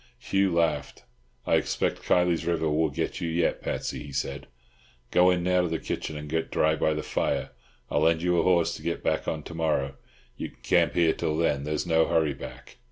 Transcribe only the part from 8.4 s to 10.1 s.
horse to get back on to morrow.